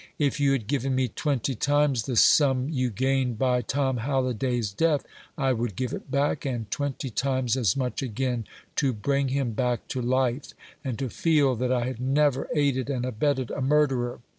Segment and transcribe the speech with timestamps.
[0.17, 5.05] If you had given me twenty times the sum you gained by Tom Halliday's death,
[5.37, 8.45] I would give it back, and twenty times as much again,
[8.77, 13.05] to bring him back to life, and to feel that I had never aided and
[13.05, 14.21] abetted a murderer.